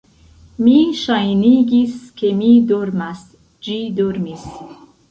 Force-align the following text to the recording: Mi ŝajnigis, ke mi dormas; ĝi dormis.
Mi 0.67 0.71
ŝajnigis, 1.01 1.93
ke 2.23 2.33
mi 2.41 2.51
dormas; 2.73 3.25
ĝi 3.69 3.79
dormis. 4.03 4.53